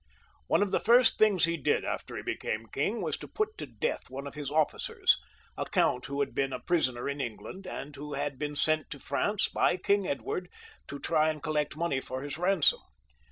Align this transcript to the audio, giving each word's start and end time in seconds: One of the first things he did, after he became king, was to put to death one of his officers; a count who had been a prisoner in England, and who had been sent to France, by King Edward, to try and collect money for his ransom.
One 0.47 0.63
of 0.63 0.71
the 0.71 0.79
first 0.79 1.19
things 1.19 1.45
he 1.45 1.57
did, 1.57 1.85
after 1.85 2.15
he 2.17 2.23
became 2.23 2.65
king, 2.65 3.03
was 3.03 3.17
to 3.17 3.27
put 3.27 3.55
to 3.59 3.67
death 3.67 4.09
one 4.09 4.25
of 4.25 4.33
his 4.33 4.49
officers; 4.49 5.15
a 5.55 5.65
count 5.65 6.07
who 6.07 6.21
had 6.21 6.33
been 6.33 6.51
a 6.51 6.59
prisoner 6.59 7.07
in 7.07 7.21
England, 7.21 7.67
and 7.67 7.95
who 7.95 8.13
had 8.15 8.39
been 8.39 8.55
sent 8.55 8.89
to 8.89 8.99
France, 8.99 9.47
by 9.49 9.77
King 9.77 10.07
Edward, 10.07 10.49
to 10.87 10.97
try 10.97 11.29
and 11.29 11.43
collect 11.43 11.77
money 11.77 12.01
for 12.01 12.23
his 12.23 12.39
ransom. 12.39 12.79